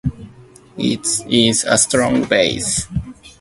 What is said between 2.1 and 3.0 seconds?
base.